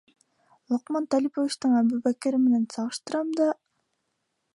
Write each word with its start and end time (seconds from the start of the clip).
Лоҡман 0.71 1.03
Талиповичтың 1.15 1.75
Әбүбәкере 1.81 2.39
менән 2.47 2.65
сағыштырам 2.77 3.29
да... 3.41 3.51